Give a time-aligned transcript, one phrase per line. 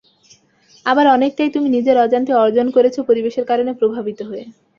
[0.85, 4.43] আবার অনেকটাই তুমি নিজের অজান্তে অর্জন করেছ পরিবেশের কারণে প্রভাবিত হয়ে।